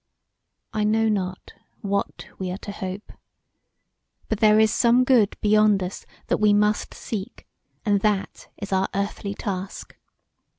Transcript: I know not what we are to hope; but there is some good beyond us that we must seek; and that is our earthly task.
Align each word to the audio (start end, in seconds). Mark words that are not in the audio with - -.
I 0.73 0.83
know 0.83 1.07
not 1.09 1.53
what 1.81 2.27
we 2.39 2.49
are 2.49 2.57
to 2.57 2.71
hope; 2.71 3.13
but 4.29 4.39
there 4.39 4.59
is 4.59 4.73
some 4.73 5.03
good 5.03 5.37
beyond 5.41 5.83
us 5.83 6.07
that 6.25 6.37
we 6.37 6.53
must 6.53 6.95
seek; 6.95 7.45
and 7.85 7.99
that 8.01 8.47
is 8.57 8.73
our 8.73 8.89
earthly 8.95 9.35
task. 9.35 9.95